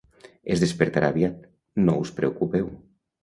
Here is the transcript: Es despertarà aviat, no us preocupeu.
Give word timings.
Es 0.55 0.63
despertarà 0.63 1.11
aviat, 1.13 1.45
no 1.89 1.97
us 2.05 2.13
preocupeu. 2.21 2.73